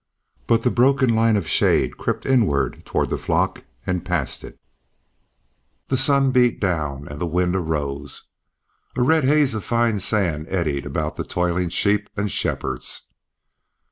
[0.47, 4.59] But the broken line of shade crept inward toward the flock, and passed it.
[5.89, 8.23] The sun beat down, and the wind arose.
[8.97, 13.09] A red haze of fine sand eddied about the toiling sheep and shepherds.